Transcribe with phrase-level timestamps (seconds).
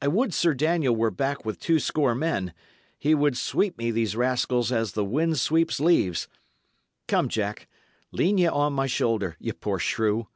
[0.00, 2.54] I would Sir Daniel were back with two score men;
[2.96, 6.28] he would sweep me these rascals as the wind sweeps leaves.
[7.08, 7.66] Come, Jack,
[8.12, 10.28] lean ye on my shoulder, ye poor shrew.